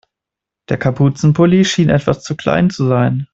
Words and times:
Der 0.69 0.79
Kapuzenpulli 0.79 1.63
schien 1.63 1.89
etwas 1.91 2.23
zu 2.23 2.35
klein 2.35 2.71
zu 2.71 2.87
sein. 2.87 3.27